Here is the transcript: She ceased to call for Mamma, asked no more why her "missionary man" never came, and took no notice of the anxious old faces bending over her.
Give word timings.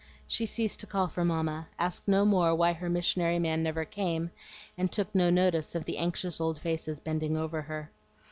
She 0.25 0.47
ceased 0.47 0.79
to 0.79 0.87
call 0.87 1.09
for 1.09 1.23
Mamma, 1.23 1.67
asked 1.77 2.07
no 2.07 2.25
more 2.25 2.55
why 2.55 2.73
her 2.73 2.89
"missionary 2.89 3.37
man" 3.37 3.61
never 3.61 3.85
came, 3.85 4.31
and 4.75 4.91
took 4.91 5.13
no 5.13 5.29
notice 5.29 5.75
of 5.75 5.85
the 5.85 5.99
anxious 5.99 6.41
old 6.41 6.57
faces 6.59 6.99
bending 6.99 7.37
over 7.37 7.61
her. 7.61 7.91